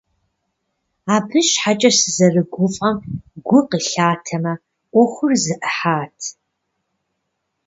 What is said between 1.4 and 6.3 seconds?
щхьэкӀэ сызэрыгуфӀэм гу къылъатэмэ, Ӏуэхур зэӀыхьат.